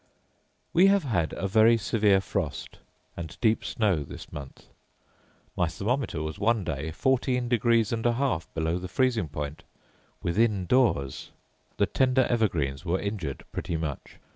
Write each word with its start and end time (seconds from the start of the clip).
We 0.73 0.87
have 0.87 1.03
had 1.03 1.31
a 1.33 1.47
very 1.47 1.77
severe 1.77 2.21
frost 2.21 2.79
and 3.15 3.37
deep 3.39 3.63
snow 3.63 3.97
this 3.97 4.33
month. 4.33 4.65
My 5.55 5.67
thermometer 5.67 6.23
was 6.23 6.39
one 6.39 6.63
day 6.63 6.89
fourteen 6.89 7.47
degrees 7.47 7.91
and 7.93 8.03
a 8.07 8.13
half 8.13 8.51
below 8.55 8.79
the 8.79 8.87
freezing 8.87 9.27
point, 9.27 9.63
within 10.23 10.65
doors. 10.65 11.29
The 11.77 11.85
tender 11.85 12.23
evergreens 12.27 12.83
were 12.83 12.99
injured 12.99 13.43
pretty 13.51 13.77
much. 13.77 14.17